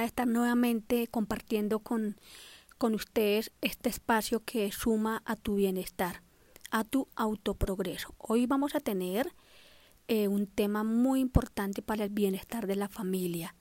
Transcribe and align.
de 0.00 0.06
estar 0.06 0.26
nuevamente 0.26 1.06
compartiendo 1.08 1.80
con, 1.80 2.16
con 2.78 2.94
ustedes 2.94 3.52
este 3.60 3.88
espacio 3.88 4.44
que 4.44 4.70
suma 4.72 5.22
a 5.24 5.36
tu 5.36 5.56
bienestar, 5.56 6.22
a 6.70 6.84
tu 6.84 7.08
autoprogreso. 7.16 8.14
Hoy 8.18 8.46
vamos 8.46 8.74
a 8.74 8.80
tener 8.80 9.32
eh, 10.08 10.28
un 10.28 10.46
tema 10.46 10.84
muy 10.84 11.20
importante 11.20 11.82
para 11.82 12.04
el 12.04 12.10
bienestar 12.10 12.66
de 12.66 12.76
la 12.76 12.88
familia 12.88 13.54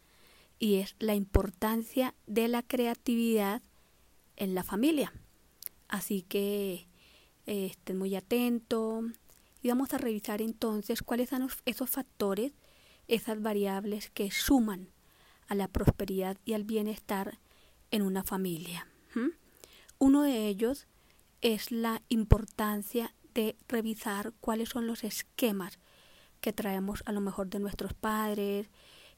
y 0.60 0.76
es 0.76 0.96
la 1.00 1.16
importancia 1.16 2.16
de 2.26 2.48
la 2.48 2.64
creatividad 2.64 3.62
en 4.36 4.56
la 4.56 4.64
familia. 4.64 5.14
Así 5.88 6.22
que 6.22 6.88
eh, 7.46 7.68
estén 7.68 7.98
muy 7.98 8.16
atentos 8.16 9.06
y 9.62 9.70
vamos 9.70 9.94
a 9.94 9.98
revisar 9.98 10.42
entonces 10.42 11.02
cuáles 11.02 11.30
son 11.30 11.50
esos 11.66 11.90
factores, 11.90 12.54
esas 13.08 13.42
variables 13.42 14.10
que 14.10 14.32
suman 14.32 14.90
a 15.48 15.56
la 15.56 15.68
prosperidad 15.68 16.38
y 16.46 16.54
al 16.54 16.64
bienestar 16.64 17.40
en 17.92 18.02
una 18.02 18.24
familia. 18.24 18.88
Uno 20.00 20.22
de 20.22 20.48
ellos 20.48 20.86
es 21.42 21.72
la 21.72 22.04
importancia 22.10 23.16
de 23.34 23.56
revisar 23.68 24.34
cuáles 24.40 24.70
son 24.70 24.86
los 24.86 25.04
esquemas 25.04 25.80
que 26.40 26.54
traemos 26.54 27.02
a 27.06 27.12
lo 27.12 27.22
mejor 27.22 27.50
de 27.50 27.60
nuestros 27.60 27.94
padres 27.94 28.70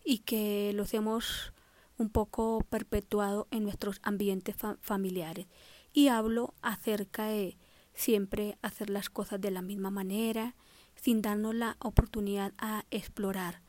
y 0.05 0.19
que 0.19 0.71
los 0.73 0.93
hemos 0.93 1.53
un 1.97 2.09
poco 2.09 2.65
perpetuado 2.69 3.47
en 3.51 3.63
nuestros 3.63 3.99
ambientes 4.03 4.55
familiares. 4.81 5.47
Y 5.91 6.07
hablo 6.07 6.53
acerca 6.61 7.25
de 7.25 7.57
siempre 7.93 8.57
hacer 8.61 8.89
las 8.89 9.09
cosas 9.09 9.41
de 9.41 9.51
la 9.51 9.61
misma 9.61 9.91
manera, 9.91 10.55
sin 10.95 11.21
darnos 11.21 11.55
la 11.55 11.75
oportunidad 11.79 12.53
a 12.57 12.85
explorar, 12.89 13.61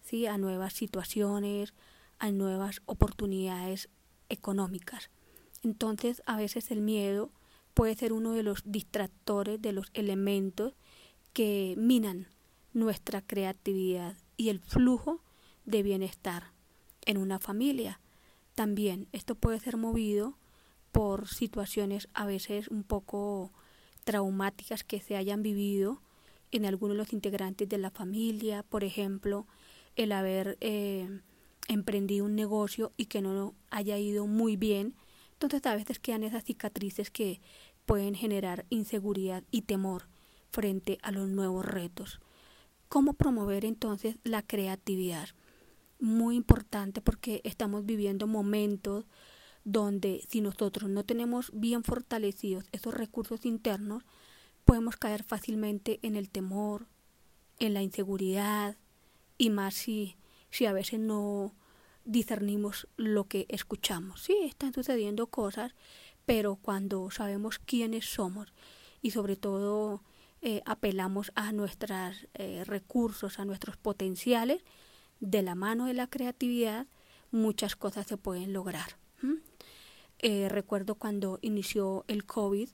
¿sí? 0.00 0.26
a 0.26 0.38
nuevas 0.38 0.72
situaciones, 0.72 1.72
a 2.18 2.30
nuevas 2.30 2.82
oportunidades 2.86 3.88
económicas. 4.28 5.10
Entonces, 5.62 6.22
a 6.26 6.36
veces 6.36 6.70
el 6.70 6.80
miedo 6.80 7.30
puede 7.74 7.94
ser 7.94 8.12
uno 8.12 8.32
de 8.32 8.42
los 8.42 8.62
distractores, 8.64 9.60
de 9.60 9.72
los 9.72 9.90
elementos 9.94 10.74
que 11.32 11.74
minan 11.76 12.28
nuestra 12.72 13.22
creatividad 13.22 14.16
y 14.36 14.48
el 14.48 14.60
flujo 14.60 15.22
de 15.64 15.82
bienestar 15.82 16.52
en 17.06 17.18
una 17.18 17.38
familia. 17.38 18.00
También 18.54 19.08
esto 19.12 19.34
puede 19.34 19.60
ser 19.60 19.76
movido 19.76 20.36
por 20.92 21.28
situaciones 21.28 22.08
a 22.14 22.26
veces 22.26 22.68
un 22.68 22.82
poco 22.82 23.52
traumáticas 24.04 24.84
que 24.84 25.00
se 25.00 25.16
hayan 25.16 25.42
vivido 25.42 26.02
en 26.50 26.64
algunos 26.64 26.96
de 26.96 26.98
los 26.98 27.12
integrantes 27.12 27.68
de 27.68 27.78
la 27.78 27.90
familia, 27.90 28.62
por 28.62 28.84
ejemplo, 28.84 29.46
el 29.96 30.12
haber 30.12 30.56
eh, 30.60 31.20
emprendido 31.68 32.24
un 32.24 32.34
negocio 32.34 32.92
y 32.96 33.06
que 33.06 33.20
no 33.20 33.54
haya 33.70 33.98
ido 33.98 34.26
muy 34.26 34.56
bien, 34.56 34.94
entonces 35.32 35.64
a 35.66 35.76
veces 35.76 35.98
quedan 35.98 36.24
esas 36.24 36.44
cicatrices 36.44 37.10
que 37.10 37.40
pueden 37.86 38.14
generar 38.14 38.66
inseguridad 38.70 39.44
y 39.50 39.62
temor 39.62 40.08
frente 40.50 40.98
a 41.02 41.12
los 41.12 41.28
nuevos 41.28 41.64
retos. 41.64 42.20
¿Cómo 42.88 43.12
promover 43.12 43.64
entonces 43.64 44.16
la 44.24 44.42
creatividad? 44.42 45.28
Muy 46.00 46.36
importante 46.36 47.00
porque 47.00 47.40
estamos 47.44 47.84
viviendo 47.84 48.26
momentos 48.26 49.04
donde 49.64 50.24
si 50.28 50.40
nosotros 50.40 50.88
no 50.88 51.04
tenemos 51.04 51.50
bien 51.52 51.84
fortalecidos 51.84 52.64
esos 52.72 52.94
recursos 52.94 53.44
internos, 53.44 54.04
podemos 54.64 54.96
caer 54.96 55.22
fácilmente 55.22 55.98
en 56.02 56.16
el 56.16 56.30
temor, 56.30 56.86
en 57.58 57.74
la 57.74 57.82
inseguridad 57.82 58.76
y 59.36 59.50
más 59.50 59.74
si, 59.74 60.16
si 60.50 60.66
a 60.66 60.72
veces 60.72 61.00
no 61.00 61.54
discernimos 62.04 62.88
lo 62.96 63.24
que 63.24 63.46
escuchamos. 63.48 64.22
Sí, 64.22 64.36
están 64.44 64.72
sucediendo 64.72 65.26
cosas, 65.26 65.74
pero 66.24 66.56
cuando 66.56 67.10
sabemos 67.10 67.58
quiénes 67.58 68.06
somos 68.06 68.52
y 69.02 69.10
sobre 69.10 69.36
todo 69.36 70.02
eh, 70.40 70.62
apelamos 70.64 71.32
a 71.34 71.52
nuestros 71.52 72.28
eh, 72.34 72.64
recursos, 72.64 73.38
a 73.38 73.44
nuestros 73.44 73.76
potenciales, 73.76 74.62
de 75.20 75.42
la 75.42 75.54
mano 75.54 75.86
de 75.86 75.94
la 75.94 76.06
creatividad, 76.06 76.86
muchas 77.30 77.76
cosas 77.76 78.06
se 78.06 78.16
pueden 78.16 78.52
lograr. 78.52 78.96
Eh, 80.20 80.48
recuerdo 80.48 80.94
cuando 80.94 81.38
inició 81.42 82.04
el 82.08 82.24
COVID, 82.24 82.68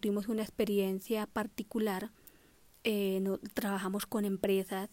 tuvimos 0.00 0.28
una 0.28 0.42
experiencia 0.42 1.26
particular, 1.26 2.10
trabajamos 3.54 4.06
con 4.06 4.24
empresas, 4.24 4.88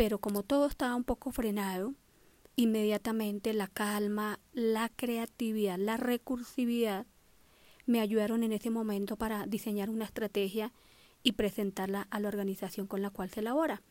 pero 0.00 0.18
como 0.18 0.42
todo 0.42 0.66
estaba 0.66 0.96
un 0.96 1.04
poco 1.04 1.30
frenado, 1.30 1.92
inmediatamente 2.56 3.52
la 3.52 3.66
calma, 3.66 4.40
la 4.54 4.88
creatividad, 4.88 5.76
la 5.76 5.98
recursividad 5.98 7.06
me 7.84 8.00
ayudaron 8.00 8.42
en 8.42 8.52
ese 8.52 8.70
momento 8.70 9.16
para 9.16 9.44
diseñar 9.44 9.90
una 9.90 10.06
estrategia 10.06 10.72
y 11.22 11.32
presentarla 11.32 12.08
a 12.10 12.18
la 12.18 12.28
organización 12.28 12.86
con 12.86 13.02
la 13.02 13.10
cual 13.10 13.28
se 13.28 13.40
elabora. 13.40 13.82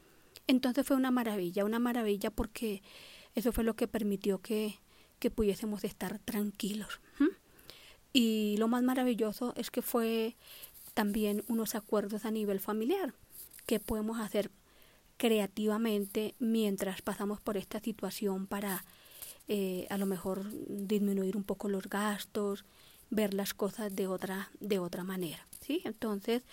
Entonces 0.47 0.83
fue 0.83 0.97
una 0.97 1.11
maravilla, 1.11 1.63
una 1.63 1.77
maravilla 1.77 2.31
porque 2.31 2.81
eso 3.35 3.51
fue 3.51 3.63
lo 3.63 3.75
que 3.75 3.87
permitió 3.87 4.41
que, 4.41 4.79
que 5.19 5.29
pudiésemos 5.29 5.83
estar 5.83 6.17
tranquilos. 6.17 7.01
Y 8.13 8.55
lo 8.57 8.67
más 8.67 8.81
maravilloso 8.81 9.53
es 9.57 9.69
que 9.69 9.83
fue 9.83 10.37
también 10.95 11.43
unos 11.47 11.75
acuerdos 11.75 12.25
a 12.25 12.31
nivel 12.31 12.59
familiar 12.59 13.13
que 13.67 13.79
podemos 13.79 14.19
hacer 14.19 14.49
creativamente 15.19 16.34
mientras 16.40 17.02
pasamos 17.02 17.41
por 17.41 17.57
esta 17.57 17.81
situación 17.81 18.47
para 18.47 18.85
eh, 19.50 19.85
a 19.90 19.97
lo 19.97 20.06
mejor 20.06 20.46
disminuir 20.69 21.35
un 21.35 21.44
poco 21.44 21.68
los 21.68 21.90
gastos, 21.90 22.63
ver 23.09 23.34
las 23.34 23.53
cosas 23.53 23.94
de 23.94 24.07
otra, 24.07 24.50
de 24.62 24.80
otra 24.80 25.03
manera. 25.03 25.46
¿sí? 25.59 25.81
Entonces, 25.84 26.44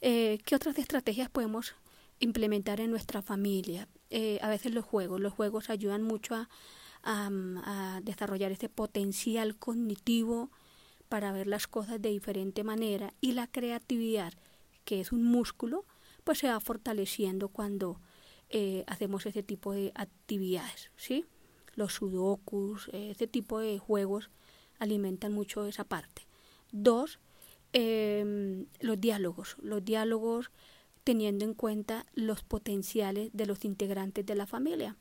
eh, 0.00 0.40
¿qué 0.44 0.56
otras 0.56 0.76
estrategias 0.78 1.30
podemos 1.30 1.76
implementar 2.18 2.80
en 2.80 2.90
nuestra 2.90 3.22
familia? 3.22 3.86
Eh, 4.10 4.40
a 4.42 4.48
veces 4.48 4.74
los 4.74 4.84
juegos, 4.84 5.20
los 5.20 5.32
juegos 5.32 5.70
ayudan 5.70 6.02
mucho 6.02 6.34
a, 6.34 6.48
a 7.04 8.00
desarrollar 8.02 8.50
ese 8.50 8.68
potencial 8.68 9.56
cognitivo 9.56 10.50
para 11.08 11.30
ver 11.30 11.46
las 11.46 11.68
cosas 11.68 12.02
de 12.02 12.08
diferente 12.08 12.64
manera 12.64 13.14
y 13.20 13.32
la 13.32 13.46
creatividad, 13.46 14.32
que 14.84 15.00
es 15.00 15.12
un 15.12 15.22
músculo, 15.22 15.84
pues 16.24 16.38
se 16.38 16.48
va 16.48 16.58
fortaleciendo 16.58 17.48
cuando 17.48 18.00
eh, 18.50 18.84
hacemos 18.86 19.26
ese 19.26 19.42
tipo 19.42 19.72
de 19.72 19.92
actividades, 19.94 20.90
¿sí? 20.96 21.24
Los 21.74 21.94
sudokus, 21.94 22.88
ese 22.92 23.26
tipo 23.26 23.58
de 23.58 23.78
juegos 23.78 24.30
alimentan 24.78 25.32
mucho 25.32 25.66
esa 25.66 25.84
parte. 25.84 26.26
Dos, 26.72 27.20
em, 27.72 28.66
los 28.80 29.00
diálogos, 29.00 29.56
los 29.60 29.84
diálogos 29.84 30.50
teniendo 31.04 31.44
en 31.44 31.54
cuenta 31.54 32.06
los 32.14 32.42
potenciales 32.42 33.30
de 33.32 33.46
los 33.46 33.64
integrantes 33.64 34.26
de 34.26 34.34
la 34.34 34.46
familia. 34.46 34.96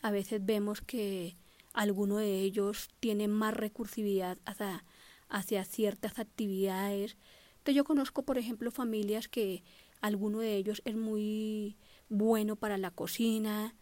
A 0.00 0.10
veces 0.10 0.44
vemos 0.44 0.80
que 0.80 1.36
alguno 1.72 2.16
de 2.18 2.40
ellos 2.40 2.88
tiene 3.00 3.28
más 3.28 3.54
recursividad 3.54 4.38
hacia, 4.44 4.84
hacia 5.28 5.64
ciertas 5.64 6.18
actividades. 6.18 7.16
Entonces 7.52 7.74
yo 7.74 7.84
conozco, 7.84 8.22
por 8.22 8.38
ejemplo, 8.38 8.70
familias 8.70 9.28
que 9.28 9.62
alguno 10.02 10.40
de 10.40 10.56
ellos 10.56 10.82
es 10.84 10.96
muy 10.96 11.76
bueno 12.10 12.56
para 12.56 12.76
la 12.76 12.90
cocina 12.90 13.74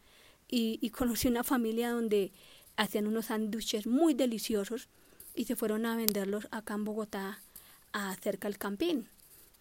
y, 0.49 0.91
conocí 0.97 1.27
una 1.27 1.43
familia 1.43 1.91
donde 1.91 2.33
hacían 2.77 3.09
unos 3.09 3.27
sándwiches 3.27 3.87
muy 3.87 4.15
deliciosos 4.15 4.89
y 5.35 5.45
se 5.45 5.57
fueron 5.57 5.87
a 5.87 5.97
venderlos 5.97 6.47
acá 6.51 6.75
en 6.75 6.85
Bogotá, 6.85 7.41
cerca 8.23 8.49
del 8.49 8.59
campín. 8.59 9.09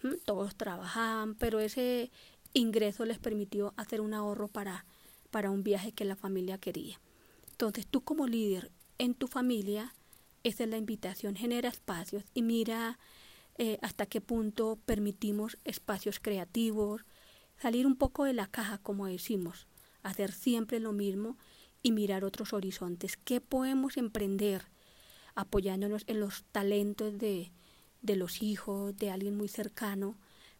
¿Mm? 0.03 0.15
Todos 0.25 0.55
trabajaban, 0.55 1.35
pero 1.35 1.59
ese 1.59 2.11
ingreso 2.53 3.05
les 3.05 3.19
permitió 3.19 3.73
hacer 3.75 4.01
un 4.01 4.13
ahorro 4.13 4.47
para, 4.47 4.85
para 5.31 5.49
un 5.49 5.63
viaje 5.63 5.91
que 5.91 6.05
la 6.05 6.15
familia 6.15 6.57
quería. 6.57 6.99
Entonces 7.51 7.85
tú 7.87 8.01
como 8.01 8.27
líder 8.27 8.71
en 8.97 9.13
tu 9.13 9.27
familia, 9.27 9.93
esa 10.43 10.63
es 10.63 10.69
la 10.69 10.77
invitación, 10.77 11.35
genera 11.35 11.69
espacios 11.69 12.23
y 12.33 12.41
mira 12.41 12.97
eh, 13.59 13.77
hasta 13.81 14.05
qué 14.05 14.21
punto 14.21 14.79
permitimos 14.85 15.57
espacios 15.65 16.21
creativos, 16.21 17.05
salir 17.57 17.85
un 17.85 17.97
poco 17.97 18.23
de 18.23 18.31
la 18.31 18.47
caja, 18.47 18.77
como 18.77 19.05
decimos, 19.05 19.67
hacer 20.01 20.31
siempre 20.31 20.79
lo 20.79 20.93
mismo 20.93 21.37
y 21.83 21.91
mirar 21.91 22.23
otros 22.23 22.53
horizontes. 22.53 23.17
¿Qué 23.17 23.41
podemos 23.41 23.97
emprender 23.97 24.63
apoyándonos 25.35 26.05
en 26.07 26.21
los 26.21 26.45
talentos 26.53 27.17
de, 27.17 27.51
de 28.01 28.15
los 28.15 28.41
hijos, 28.41 28.95
de 28.95 29.11
alguien 29.11 29.35
muy 29.35 29.49
cercano, 29.49 30.15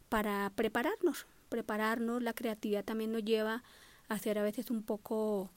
para 0.09 0.51
prepararnos? 0.55 1.25
Prepararnos, 1.47 2.21
la 2.21 2.33
creatividad 2.33 2.83
también 2.83 3.13
nos 3.13 3.23
lleva 3.23 3.63
a 4.09 4.19
ser 4.19 4.37
a 4.37 4.43
veces 4.43 4.71
un 4.71 4.83
poco 4.83 5.51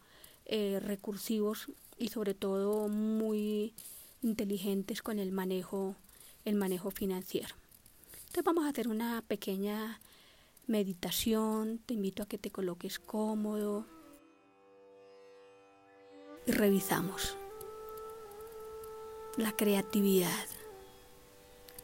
eh, 0.44 0.78
recursivos 0.80 1.72
y 1.98 2.08
sobre 2.08 2.34
todo 2.34 2.88
muy 2.88 3.74
inteligentes 4.22 5.02
con 5.02 5.18
el 5.18 5.32
manejo, 5.32 5.96
el 6.44 6.54
manejo 6.54 6.90
financiero. 6.90 7.54
Entonces 8.32 8.44
vamos 8.44 8.64
a 8.64 8.70
hacer 8.70 8.88
una 8.88 9.22
pequeña 9.22 10.00
meditación, 10.66 11.78
te 11.84 11.94
invito 11.94 12.22
a 12.22 12.26
que 12.26 12.38
te 12.38 12.50
coloques 12.50 12.98
cómodo 12.98 13.86
y 16.46 16.52
revisamos. 16.52 17.36
La 19.36 19.52
creatividad 19.52 20.46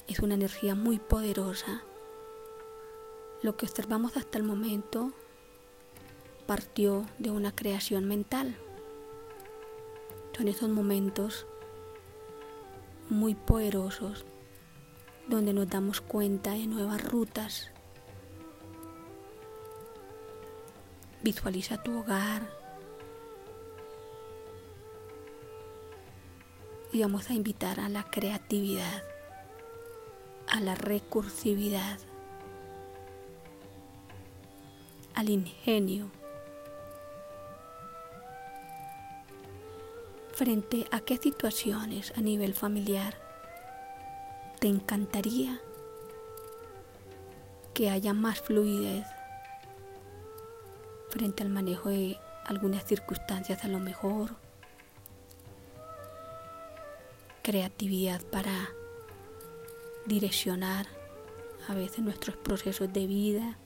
es 0.06 0.20
una 0.20 0.34
energía 0.34 0.74
muy 0.74 0.98
poderosa. 0.98 1.82
Lo 3.42 3.56
que 3.56 3.66
observamos 3.66 4.16
hasta 4.16 4.38
el 4.38 4.44
momento 4.44 5.12
partió 6.46 7.06
de 7.18 7.30
una 7.30 7.54
creación 7.54 8.06
mental. 8.06 8.56
Son 10.36 10.48
esos 10.48 10.70
momentos 10.70 11.46
muy 13.10 13.34
poderosos 13.34 14.24
donde 15.28 15.52
nos 15.52 15.68
damos 15.68 16.00
cuenta 16.00 16.52
de 16.52 16.66
nuevas 16.66 17.04
rutas. 17.04 17.70
Visualiza 21.22 21.82
tu 21.82 21.98
hogar. 22.00 22.42
Y 26.92 27.02
vamos 27.02 27.28
a 27.28 27.34
invitar 27.34 27.78
a 27.80 27.90
la 27.90 28.04
creatividad, 28.04 29.04
a 30.46 30.60
la 30.60 30.74
recursividad, 30.74 31.98
al 35.14 35.28
ingenio. 35.28 36.10
Frente 40.32 40.86
a 40.90 41.00
qué 41.00 41.18
situaciones 41.18 42.14
a 42.16 42.22
nivel 42.22 42.54
familiar 42.54 43.27
te 44.58 44.68
encantaría 44.68 45.60
que 47.74 47.90
haya 47.90 48.12
más 48.12 48.40
fluidez 48.40 49.06
frente 51.10 51.42
al 51.42 51.48
manejo 51.48 51.90
de 51.90 52.18
algunas 52.44 52.84
circunstancias 52.84 53.64
a 53.64 53.68
lo 53.68 53.78
mejor, 53.78 54.36
creatividad 57.42 58.20
para 58.22 58.70
direccionar 60.06 60.86
a 61.68 61.74
veces 61.74 62.00
nuestros 62.00 62.36
procesos 62.36 62.92
de 62.92 63.06
vida 63.06 63.58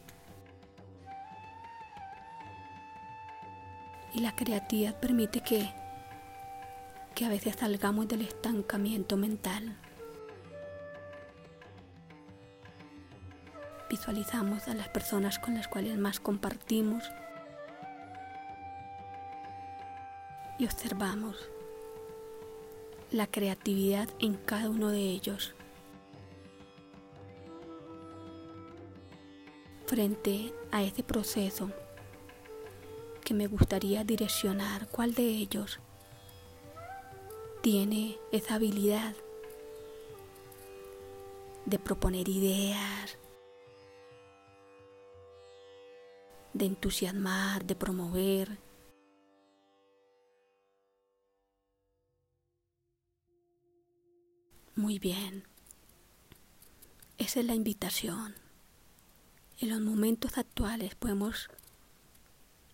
y 4.13 4.21
la 4.21 4.35
creatividad 4.37 4.99
permite 5.01 5.41
que, 5.41 5.73
que 7.15 7.25
a 7.25 7.29
veces 7.29 7.57
salgamos 7.57 8.09
del 8.09 8.23
estancamiento 8.23 9.17
mental. 9.17 9.77
Visualizamos 13.93 14.69
a 14.69 14.75
las 14.75 14.89
personas 14.89 15.39
con 15.39 15.53
las 15.53 15.69
cuales 15.69 15.99
más 15.99 16.19
compartimos 16.19 17.05
y 20.59 20.65
observamos 20.65 21.37
la 23.11 23.27
creatividad 23.27 24.09
en 24.19 24.37
cada 24.37 24.71
uno 24.71 24.89
de 24.89 25.01
ellos. 25.01 25.55
Frente 29.85 30.55
a 30.71 30.83
ese 30.83 31.03
proceso 31.03 31.71
que 33.23 33.35
me 33.35 33.47
gustaría 33.47 34.05
direccionar, 34.05 34.89
¿cuál 34.89 35.13
de 35.13 35.25
ellos 35.25 35.81
tiene 37.61 38.17
esa 38.33 38.55
habilidad 38.55 39.15
de 41.67 41.79
proponer 41.79 42.31
ideas, 42.31 43.19
de 46.55 46.67
entusiasmar, 46.67 47.65
de 47.65 47.75
promover. 47.75 48.59
Muy 54.75 54.99
bien. 54.99 55.45
Esa 57.19 57.41
es 57.41 57.47
la 57.47 57.55
invitación. 57.55 58.35
En 59.61 59.71
los 59.71 59.81
momentos 59.81 60.39
actuales 60.39 60.95
podemos 60.95 61.49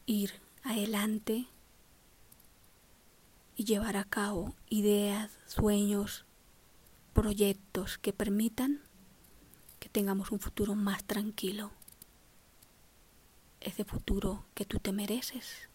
ir 0.07 0.33
adelante 0.63 1.47
y 3.57 3.65
llevar 3.65 3.97
a 3.97 4.05
cabo 4.05 4.55
ideas, 4.71 5.33
sueños, 5.47 6.25
proyectos 7.13 7.99
que 7.99 8.13
permitan 8.13 8.81
que 9.81 9.89
tengamos 9.89 10.31
un 10.31 10.41
futuro 10.41 10.75
más 10.75 11.05
tranquilo 11.05 11.73
ese 13.61 13.85
futuro 13.85 14.45
que 14.55 14.65
tú 14.65 14.79
te 14.79 14.93
mereces. 14.93 15.69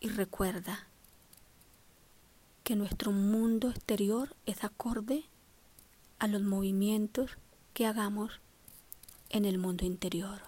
Y 0.00 0.08
recuerda 0.08 0.88
que 2.64 2.76
nuestro 2.76 3.12
mundo 3.12 3.70
exterior 3.70 4.36
es 4.46 4.64
acorde 4.64 5.24
a 6.18 6.26
los 6.26 6.42
movimientos 6.42 7.38
que 7.74 7.86
hagamos 7.86 8.40
en 9.30 9.44
el 9.44 9.58
mundo 9.58 9.84
interior. 9.84 10.40